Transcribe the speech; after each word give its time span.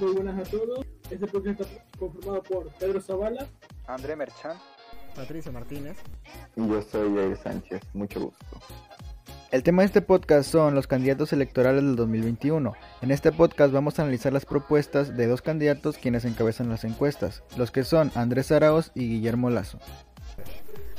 Muy 0.00 0.14
buenas 0.14 0.38
a 0.38 0.50
todos. 0.50 0.86
Este 1.10 1.26
podcast 1.26 1.60
está 1.60 1.84
conformado 1.98 2.42
por 2.44 2.68
Pedro 2.78 3.02
Zavala, 3.02 3.46
André 3.86 4.16
Merchan, 4.16 4.56
Patricia 5.14 5.52
Martínez. 5.52 5.98
Y 6.56 6.66
yo 6.66 6.80
soy 6.80 7.14
Jair 7.14 7.36
Sánchez. 7.36 7.82
Mucho 7.92 8.20
gusto. 8.20 8.46
El 9.50 9.62
tema 9.62 9.82
de 9.82 9.86
este 9.86 10.00
podcast 10.00 10.50
son 10.50 10.74
los 10.74 10.86
candidatos 10.86 11.34
electorales 11.34 11.84
del 11.84 11.96
2021. 11.96 12.72
En 13.02 13.10
este 13.10 13.30
podcast 13.30 13.74
vamos 13.74 13.98
a 13.98 14.02
analizar 14.02 14.32
las 14.32 14.46
propuestas 14.46 15.18
de 15.18 15.26
dos 15.26 15.42
candidatos 15.42 15.98
quienes 15.98 16.24
encabezan 16.24 16.70
las 16.70 16.84
encuestas, 16.84 17.42
los 17.58 17.70
que 17.70 17.84
son 17.84 18.10
Andrés 18.14 18.50
Arauz 18.52 18.92
y 18.94 19.06
Guillermo 19.06 19.50
Lazo. 19.50 19.78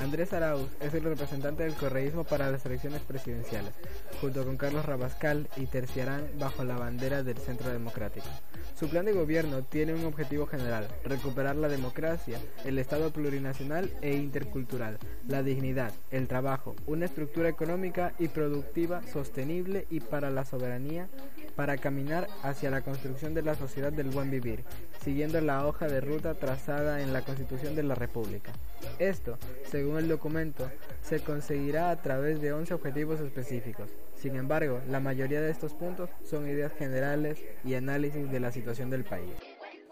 Andrés 0.00 0.32
Arauz 0.32 0.68
es 0.80 0.94
el 0.94 1.04
representante 1.04 1.64
del 1.64 1.74
correísmo 1.74 2.24
para 2.24 2.50
las 2.50 2.64
elecciones 2.64 3.02
presidenciales, 3.02 3.72
junto 4.20 4.44
con 4.44 4.56
Carlos 4.56 4.86
Rabascal 4.86 5.48
y 5.56 5.66
terciarán 5.66 6.28
bajo 6.38 6.64
la 6.64 6.76
bandera 6.76 7.22
del 7.22 7.38
Centro 7.38 7.70
Democrático. 7.70 8.26
Su 8.74 8.88
plan 8.88 9.06
de 9.06 9.12
gobierno 9.12 9.62
tiene 9.62 9.94
un 9.94 10.04
objetivo 10.04 10.46
general, 10.46 10.88
recuperar 11.04 11.56
la 11.56 11.68
democracia, 11.68 12.38
el 12.64 12.78
Estado 12.78 13.10
plurinacional 13.10 13.90
e 14.02 14.16
intercultural, 14.16 14.98
la 15.28 15.42
dignidad, 15.42 15.92
el 16.10 16.28
trabajo, 16.28 16.76
una 16.86 17.06
estructura 17.06 17.48
económica 17.48 18.12
y 18.18 18.28
productiva 18.28 19.02
sostenible 19.06 19.86
y 19.90 20.00
para 20.00 20.30
la 20.30 20.44
soberanía, 20.44 21.08
para 21.54 21.78
caminar 21.78 22.28
hacia 22.42 22.70
la 22.70 22.82
construcción 22.82 23.32
de 23.32 23.42
la 23.42 23.54
sociedad 23.54 23.92
del 23.92 24.10
buen 24.10 24.30
vivir, 24.30 24.64
siguiendo 25.02 25.40
la 25.40 25.66
hoja 25.66 25.86
de 25.88 26.00
ruta 26.00 26.34
trazada 26.34 27.00
en 27.02 27.12
la 27.12 27.22
Constitución 27.22 27.74
de 27.74 27.82
la 27.82 27.94
República. 27.94 28.52
Esto, 28.98 29.38
según 29.70 29.98
el 29.98 30.08
documento, 30.08 30.70
se 31.02 31.20
conseguirá 31.20 31.90
a 31.90 32.02
través 32.02 32.40
de 32.40 32.52
11 32.52 32.74
objetivos 32.74 33.20
específicos. 33.20 33.88
Sin 34.16 34.34
embargo, 34.36 34.80
la 34.88 34.98
mayoría 34.98 35.40
de 35.40 35.50
estos 35.50 35.74
puntos 35.74 36.08
son 36.24 36.48
ideas 36.48 36.72
generales 36.72 37.38
y 37.64 37.74
análisis 37.74 38.30
de 38.30 38.40
la 38.40 38.50
situación 38.50 38.88
del 38.88 39.04
país. 39.04 39.30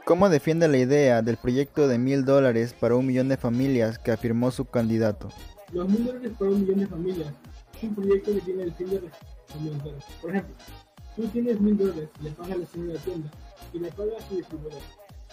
¿Cómo 0.06 0.28
defiende 0.28 0.66
la 0.66 0.78
idea 0.78 1.22
del 1.22 1.36
proyecto 1.36 1.89
de 1.89 1.98
mil 1.98 2.25
dólares 2.25 2.75
para 2.78 2.94
un 2.94 3.06
millón 3.06 3.28
de 3.28 3.36
familias 3.36 3.98
que 3.98 4.12
afirmó 4.12 4.50
su 4.50 4.64
candidato? 4.64 5.28
Los 5.72 5.89
mil 5.89 6.06
dólares 6.06 6.33
para 6.39 6.50
un 6.50 6.61
millón 6.62 6.81
de 6.81 6.86
familias 6.86 7.28
es 7.77 7.83
un 7.83 7.94
proyecto 7.94 8.34
que 8.34 8.41
tiene 8.41 8.62
el 8.64 8.72
fin 8.75 8.91
de 8.91 9.00
resolver. 9.00 9.94
Por 10.20 10.31
ejemplo, 10.31 10.55
tú 11.16 11.28
tienes 11.28 11.61
mil 11.61 11.77
dólares, 11.77 12.09
le 12.22 12.31
pagas 12.31 12.53
a 12.53 12.56
la 12.56 12.66
señora 12.66 12.92
de 12.92 12.98
la 12.98 13.05
tienda 13.05 13.31
y 13.72 13.78
le 13.78 13.92
pagas 13.92 14.25
a 14.25 14.28
su 14.28 14.36
distribuidor. 14.36 14.83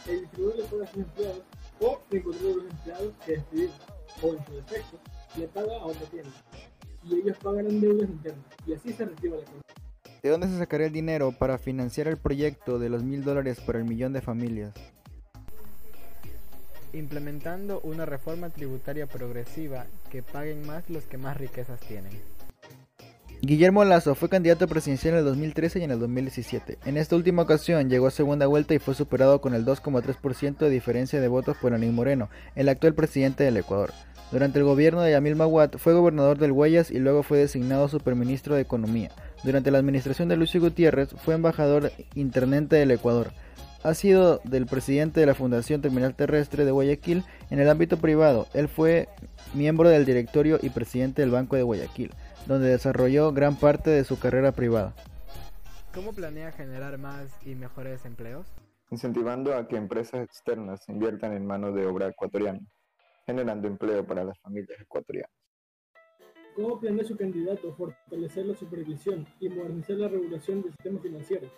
El 0.08 0.22
distribuidor 0.22 0.58
le 0.58 0.64
paga 0.66 0.84
a 0.84 0.88
sus 0.88 0.98
empleados 0.98 1.44
o 1.80 2.02
encontró 2.12 2.56
los 2.56 2.72
empleados 2.72 3.14
que 3.26 3.32
despidieron 3.32 3.76
o 4.22 4.28
en 4.28 4.46
su 4.46 4.54
defecto 4.54 5.00
le 5.38 5.48
paga 5.48 5.74
a 5.78 5.86
otra 5.86 6.06
tienda 6.08 6.32
y 7.04 7.16
ellos 7.16 7.38
pagarán 7.38 7.80
deudas 7.82 8.10
internas 8.10 8.46
y 8.66 8.74
así 8.74 8.94
se 8.94 9.06
reactiva 9.06 9.36
la 9.38 9.42
economía. 9.42 9.62
¿De 10.22 10.30
dónde 10.30 10.48
se 10.48 10.58
sacará 10.58 10.86
el 10.86 10.92
dinero 10.92 11.32
para 11.32 11.58
financiar 11.58 12.08
el 12.08 12.18
proyecto 12.18 12.78
de 12.78 12.90
los 12.90 13.04
mil 13.04 13.24
dólares 13.24 13.60
para 13.60 13.80
el 13.80 13.86
millón 13.86 14.14
de 14.14 14.22
familias? 14.22 14.74
Implementando 16.94 17.80
una 17.82 18.06
reforma 18.06 18.50
tributaria 18.50 19.08
progresiva 19.08 19.88
que 20.12 20.22
paguen 20.22 20.68
más 20.68 20.90
los 20.90 21.06
que 21.06 21.18
más 21.18 21.38
riquezas 21.38 21.80
tienen. 21.80 22.12
Guillermo 23.44 23.84
Lazo 23.84 24.14
fue 24.14 24.30
candidato 24.30 24.68
presidencial 24.68 25.16
en 25.16 25.20
el 25.22 25.26
2013 25.26 25.80
y 25.80 25.84
en 25.84 25.90
el 25.90 26.00
2017. 26.00 26.78
En 26.86 26.96
esta 26.96 27.16
última 27.16 27.42
ocasión 27.42 27.90
llegó 27.90 28.06
a 28.06 28.12
segunda 28.12 28.46
vuelta 28.46 28.76
y 28.76 28.80
fue 28.80 28.94
superado 28.94 29.42
con 29.42 29.56
el 29.56 29.66
2,3% 29.66 30.60
de 30.60 30.70
diferencia 30.70 31.20
de 31.20 31.28
votos 31.28 31.58
por 31.58 31.74
Anín 31.74 31.96
Moreno, 31.96 32.30
el 32.56 32.70
actual 32.70 32.94
presidente 32.94 33.44
del 33.44 33.58
Ecuador. 33.58 33.94
Durante 34.32 34.60
el 34.60 34.66
gobierno 34.66 35.02
de 35.02 35.14
Yamil 35.14 35.36
Maguad 35.36 35.72
fue 35.78 35.94
gobernador 35.94 36.38
del 36.38 36.54
Guayas 36.54 36.92
y 36.92 37.00
luego 37.00 37.24
fue 37.24 37.40
designado 37.40 37.90
superministro 37.90 38.54
de 38.54 38.62
Economía. 38.62 39.10
Durante 39.44 39.72
la 39.72 39.80
administración 39.80 40.30
de 40.30 40.38
Lucio 40.38 40.62
Gutiérrez 40.62 41.10
fue 41.26 41.34
embajador 41.34 41.92
intendente 42.14 42.76
del 42.76 42.92
Ecuador. 42.92 43.32
Ha 43.82 43.96
sido 43.96 44.40
del 44.44 44.68
presidente 44.68 45.20
de 45.20 45.26
la 45.26 45.34
Fundación 45.34 45.82
Terminal 45.82 46.14
Terrestre 46.14 46.64
de 46.64 46.70
Guayaquil 46.70 47.24
en 47.50 47.60
el 47.60 47.72
ámbito 47.72 47.98
privado. 47.98 48.46
Él 48.54 48.68
fue 48.68 49.10
miembro 49.56 49.90
del 49.90 50.06
directorio 50.06 50.60
y 50.62 50.70
presidente 50.70 51.24
del 51.24 51.32
Banco 51.32 51.56
de 51.56 51.64
Guayaquil 51.64 52.12
donde 52.48 52.70
desarrolló 52.70 53.32
gran 53.32 53.56
parte 53.56 53.90
de 53.90 54.04
su 54.04 54.20
carrera 54.20 54.52
privada. 54.52 54.94
¿Cómo 55.94 56.14
planea 56.14 56.52
generar 56.52 56.98
más 56.98 57.30
y 57.46 57.56
mejores 57.56 58.06
empleos? 58.06 58.48
Incentivando 58.90 59.56
a 59.56 59.68
que 59.68 59.76
empresas 59.76 60.24
externas 60.24 60.88
inviertan 60.88 61.34
en 61.34 61.46
mano 61.46 61.72
de 61.72 61.86
obra 61.86 62.08
ecuatoriana, 62.08 62.60
generando 63.26 63.68
empleo 63.68 64.06
para 64.06 64.24
las 64.24 64.40
familias 64.40 64.80
ecuatorianas. 64.80 65.32
¿Cómo 66.56 66.80
planea 66.80 67.06
su 67.06 67.16
candidato 67.16 67.74
fortalecer 67.76 68.46
la 68.46 68.56
supervisión 68.56 69.26
y 69.40 69.50
modernizar 69.50 69.96
la 69.96 70.10
regulación 70.10 70.62
del 70.62 70.72
sistema 70.72 71.00
financiero? 71.00 71.50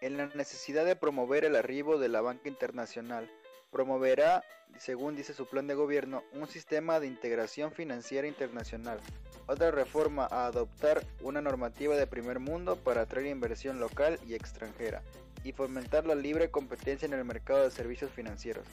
En 0.00 0.16
la 0.16 0.26
necesidad 0.28 0.84
de 0.84 0.96
promover 0.96 1.44
el 1.44 1.56
arribo 1.56 1.98
de 1.98 2.08
la 2.08 2.20
banca 2.20 2.48
internacional, 2.48 3.28
promoverá, 3.70 4.44
según 4.78 5.16
dice 5.16 5.34
su 5.34 5.46
plan 5.46 5.66
de 5.66 5.74
gobierno, 5.74 6.22
un 6.32 6.48
sistema 6.48 7.00
de 7.00 7.06
integración 7.06 7.72
financiera 7.72 8.26
internacional, 8.26 9.00
otra 9.46 9.70
reforma 9.70 10.26
a 10.30 10.46
adoptar 10.46 11.04
una 11.22 11.40
normativa 11.40 11.96
de 11.96 12.06
primer 12.06 12.38
mundo 12.38 12.76
para 12.76 13.02
atraer 13.02 13.26
inversión 13.26 13.80
local 13.80 14.18
y 14.26 14.34
extranjera 14.34 15.02
y 15.44 15.52
fomentar 15.52 16.06
la 16.06 16.14
libre 16.14 16.50
competencia 16.50 17.06
en 17.06 17.14
el 17.14 17.24
mercado 17.24 17.64
de 17.64 17.70
servicios 17.70 18.10
financieros. 18.10 18.64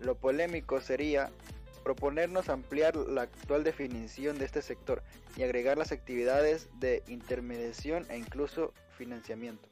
Lo 0.00 0.16
polémico 0.16 0.80
sería 0.80 1.30
proponernos 1.82 2.48
ampliar 2.48 2.96
la 2.96 3.22
actual 3.22 3.64
definición 3.64 4.38
de 4.38 4.44
este 4.44 4.62
sector 4.62 5.02
y 5.36 5.42
agregar 5.42 5.78
las 5.78 5.92
actividades 5.92 6.68
de 6.78 7.02
intermediación 7.08 8.04
e 8.10 8.18
incluso 8.18 8.74
financiamiento. 8.96 9.68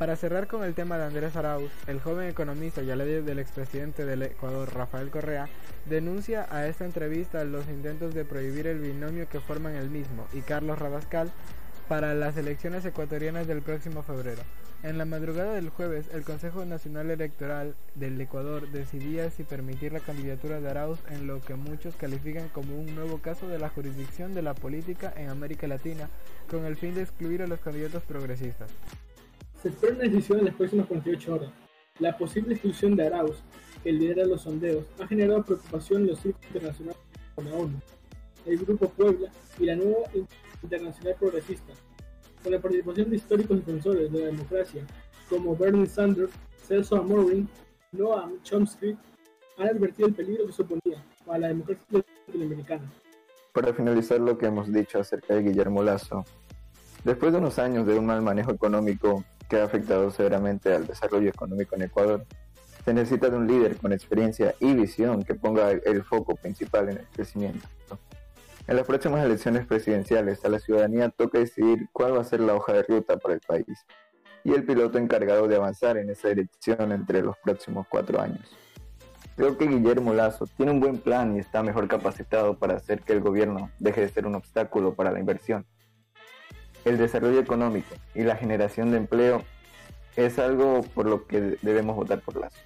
Para 0.00 0.16
cerrar 0.16 0.46
con 0.46 0.64
el 0.64 0.72
tema 0.72 0.96
de 0.96 1.04
Andrés 1.04 1.36
Arauz, 1.36 1.70
el 1.86 2.00
joven 2.00 2.26
economista 2.26 2.80
y 2.80 2.90
aliado 2.90 3.20
del 3.22 3.38
expresidente 3.38 4.06
del 4.06 4.22
Ecuador, 4.22 4.74
Rafael 4.74 5.10
Correa, 5.10 5.46
denuncia 5.84 6.46
a 6.48 6.66
esta 6.66 6.86
entrevista 6.86 7.44
los 7.44 7.68
intentos 7.68 8.14
de 8.14 8.24
prohibir 8.24 8.66
el 8.66 8.78
binomio 8.78 9.28
que 9.28 9.40
forman 9.40 9.74
el 9.74 9.90
mismo 9.90 10.26
y 10.32 10.40
Carlos 10.40 10.78
Rabascal 10.78 11.30
para 11.86 12.14
las 12.14 12.38
elecciones 12.38 12.82
ecuatorianas 12.86 13.46
del 13.46 13.60
próximo 13.60 14.02
febrero. 14.02 14.40
En 14.82 14.96
la 14.96 15.04
madrugada 15.04 15.52
del 15.52 15.68
jueves, 15.68 16.06
el 16.14 16.24
Consejo 16.24 16.64
Nacional 16.64 17.10
Electoral 17.10 17.74
del 17.94 18.18
Ecuador 18.18 18.70
decidía 18.70 19.28
si 19.28 19.44
permitir 19.44 19.92
la 19.92 20.00
candidatura 20.00 20.60
de 20.60 20.70
Arauz 20.70 21.00
en 21.10 21.26
lo 21.26 21.42
que 21.42 21.56
muchos 21.56 21.94
califican 21.96 22.48
como 22.48 22.74
un 22.74 22.94
nuevo 22.94 23.18
caso 23.18 23.48
de 23.48 23.58
la 23.58 23.68
jurisdicción 23.68 24.32
de 24.32 24.40
la 24.40 24.54
política 24.54 25.12
en 25.14 25.28
América 25.28 25.66
Latina, 25.66 26.08
con 26.48 26.64
el 26.64 26.76
fin 26.76 26.94
de 26.94 27.02
excluir 27.02 27.42
a 27.42 27.46
los 27.46 27.60
candidatos 27.60 28.02
progresistas. 28.04 28.70
Se 29.62 29.68
espera 29.68 29.92
una 29.92 30.04
decisión 30.04 30.38
en 30.38 30.46
las 30.46 30.54
próximas 30.54 30.86
48 30.86 31.34
horas. 31.34 31.50
La 31.98 32.16
posible 32.16 32.54
exclusión 32.54 32.96
de 32.96 33.06
Arauz, 33.06 33.42
que 33.82 33.92
lidera 33.92 34.24
los 34.24 34.40
sondeos, 34.42 34.86
ha 34.98 35.06
generado 35.06 35.44
preocupación 35.44 36.02
en 36.02 36.08
los 36.08 36.20
círculos 36.20 36.46
internacionales 36.46 37.00
como 37.34 37.50
la 37.50 37.56
ONU, 37.56 37.80
el 38.46 38.58
Grupo 38.58 38.88
Puebla 38.88 39.30
y 39.58 39.66
la 39.66 39.76
nueva 39.76 40.08
Internacional 40.62 41.14
Progresista, 41.18 41.74
con 42.42 42.52
la 42.52 42.58
participación 42.58 43.10
de 43.10 43.16
históricos 43.16 43.58
defensores 43.58 44.10
de 44.10 44.18
la 44.18 44.26
democracia 44.26 44.86
como 45.28 45.54
Bernie 45.54 45.86
Sanders, 45.86 46.32
Celso 46.66 46.96
Amorim, 46.96 47.46
Noam 47.92 48.42
Chomsky, 48.42 48.96
han 49.58 49.68
advertido 49.68 50.08
el 50.08 50.14
peligro 50.14 50.46
que 50.46 50.52
suponía 50.52 51.04
para 51.26 51.38
la 51.38 51.48
democracia 51.48 52.02
latinoamericana. 52.26 52.90
Para 53.52 53.74
finalizar 53.74 54.20
lo 54.20 54.38
que 54.38 54.46
hemos 54.46 54.72
dicho 54.72 54.98
acerca 54.98 55.34
de 55.34 55.42
Guillermo 55.42 55.82
Lazo, 55.82 56.24
después 57.04 57.32
de 57.32 57.38
unos 57.38 57.58
años 57.58 57.86
de 57.86 57.98
un 57.98 58.06
mal 58.06 58.22
manejo 58.22 58.52
económico 58.52 59.22
que 59.50 59.60
ha 59.60 59.64
afectado 59.64 60.10
severamente 60.10 60.72
al 60.72 60.86
desarrollo 60.86 61.28
económico 61.28 61.74
en 61.74 61.82
Ecuador. 61.82 62.24
Se 62.84 62.94
necesita 62.94 63.28
de 63.28 63.36
un 63.36 63.46
líder 63.46 63.76
con 63.76 63.92
experiencia 63.92 64.54
y 64.60 64.72
visión 64.72 65.24
que 65.24 65.34
ponga 65.34 65.72
el 65.72 66.04
foco 66.04 66.36
principal 66.36 66.88
en 66.88 66.98
el 66.98 67.06
crecimiento. 67.08 67.68
En 68.68 68.76
las 68.76 68.86
próximas 68.86 69.24
elecciones 69.24 69.66
presidenciales 69.66 70.44
a 70.44 70.48
la 70.48 70.60
ciudadanía 70.60 71.08
toca 71.08 71.40
decidir 71.40 71.88
cuál 71.92 72.16
va 72.16 72.20
a 72.20 72.24
ser 72.24 72.40
la 72.40 72.54
hoja 72.54 72.72
de 72.72 72.84
ruta 72.84 73.16
para 73.18 73.34
el 73.34 73.40
país 73.40 73.84
y 74.44 74.54
el 74.54 74.64
piloto 74.64 74.96
encargado 74.96 75.48
de 75.48 75.56
avanzar 75.56 75.98
en 75.98 76.08
esa 76.08 76.28
dirección 76.28 76.92
entre 76.92 77.20
los 77.20 77.36
próximos 77.38 77.86
cuatro 77.88 78.20
años. 78.20 78.56
Creo 79.36 79.58
que 79.58 79.66
Guillermo 79.66 80.14
Lazo 80.14 80.46
tiene 80.56 80.70
un 80.70 80.80
buen 80.80 80.98
plan 80.98 81.34
y 81.34 81.40
está 81.40 81.62
mejor 81.62 81.88
capacitado 81.88 82.56
para 82.58 82.76
hacer 82.76 83.00
que 83.02 83.12
el 83.12 83.20
gobierno 83.20 83.70
deje 83.80 84.02
de 84.02 84.08
ser 84.08 84.26
un 84.26 84.36
obstáculo 84.36 84.94
para 84.94 85.10
la 85.10 85.18
inversión 85.18 85.66
el 86.84 86.98
desarrollo 86.98 87.40
económico 87.40 87.94
y 88.14 88.22
la 88.22 88.36
generación 88.36 88.90
de 88.90 88.98
empleo 88.98 89.42
es 90.16 90.38
algo 90.38 90.82
por 90.94 91.06
lo 91.06 91.26
que 91.26 91.56
debemos 91.62 91.96
votar 91.96 92.20
por 92.20 92.36
Lazo. 92.36 92.56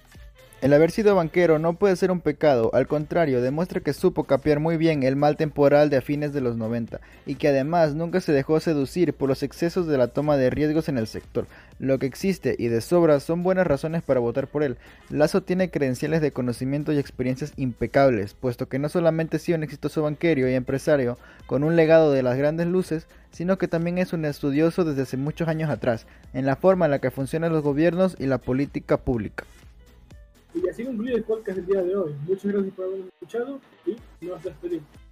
El 0.61 0.73
haber 0.73 0.89
sido 0.89 1.13
banquero 1.15 1.59
no 1.59 1.73
puede 1.73 1.97
ser 1.97 2.11
un 2.11 2.21
pecado, 2.21 2.71
al 2.73 2.87
contrario, 2.87 3.41
demuestra 3.41 3.81
que 3.81 3.93
supo 3.93 4.23
capear 4.23 4.61
muy 4.61 4.77
bien 4.77 5.03
el 5.03 5.17
mal 5.17 5.35
temporal 5.35 5.89
de 5.89 5.97
a 5.97 6.01
fines 6.01 6.31
de 6.33 6.39
los 6.39 6.55
90 6.55 7.01
y 7.25 7.35
que 7.35 7.49
además 7.49 7.93
nunca 7.93 8.21
se 8.21 8.31
dejó 8.31 8.59
seducir 8.61 9.13
por 9.13 9.27
los 9.27 9.43
excesos 9.43 9.85
de 9.85 9.97
la 9.97 10.07
toma 10.07 10.37
de 10.37 10.49
riesgos 10.49 10.87
en 10.87 10.97
el 10.97 11.07
sector. 11.07 11.45
Lo 11.77 11.99
que 11.99 12.05
existe 12.05 12.55
y 12.57 12.69
de 12.69 12.79
sobra 12.79 13.19
son 13.19 13.43
buenas 13.43 13.67
razones 13.67 14.01
para 14.01 14.21
votar 14.21 14.47
por 14.47 14.63
él. 14.63 14.77
Lazo 15.09 15.43
tiene 15.43 15.69
credenciales 15.69 16.21
de 16.21 16.31
conocimiento 16.31 16.93
y 16.93 16.99
experiencias 16.99 17.51
impecables, 17.57 18.33
puesto 18.33 18.67
que 18.69 18.79
no 18.79 18.87
solamente 18.87 19.35
ha 19.35 19.39
sido 19.41 19.57
un 19.57 19.63
exitoso 19.63 20.03
banquero 20.03 20.49
y 20.49 20.53
empresario 20.53 21.19
con 21.47 21.65
un 21.65 21.75
legado 21.75 22.13
de 22.13 22.23
las 22.23 22.37
grandes 22.37 22.67
luces, 22.67 23.07
sino 23.29 23.57
que 23.57 23.67
también 23.67 23.97
es 23.97 24.13
un 24.13 24.23
estudioso 24.23 24.85
desde 24.85 25.01
hace 25.01 25.17
muchos 25.17 25.49
años 25.49 25.69
atrás, 25.69 26.07
en 26.33 26.45
la 26.45 26.55
forma 26.55 26.85
en 26.85 26.91
la 26.91 26.99
que 26.99 27.11
funcionan 27.11 27.51
los 27.51 27.61
gobiernos 27.61 28.15
y 28.19 28.25
la 28.25 28.37
política 28.37 28.97
pública. 28.97 29.43
Y 30.55 30.69
así 30.69 30.85
concluye 30.85 31.15
el 31.15 31.23
podcast 31.23 31.57
del 31.57 31.65
día 31.65 31.83
de 31.83 31.95
hoy. 31.95 32.15
Muchas 32.25 32.51
gracias 32.51 32.73
por 32.73 32.85
habernos 32.85 33.09
escuchado 33.09 33.59
y 33.85 34.25
nos 34.25 34.41
despedimos. 34.41 35.04